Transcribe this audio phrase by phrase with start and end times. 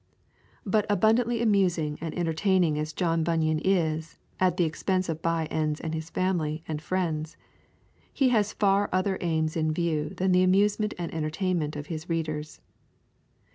[0.65, 5.79] But abundantly amusing and entertaining as John Bunyan is at the expense of By ends
[5.79, 7.37] and his family and friends,
[8.11, 12.61] he has far other aims in view than the amusement and entertainment of his readers.